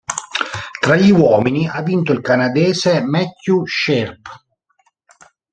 Tra 0.79 0.95
gli 0.95 1.11
uomini 1.11 1.67
ha 1.67 1.83
vinto 1.83 2.11
il 2.11 2.21
canadese 2.21 3.01
Matthew 3.03 3.67
Sharpe. 3.67 4.29